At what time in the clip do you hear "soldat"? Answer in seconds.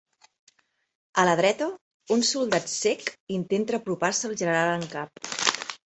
2.31-2.73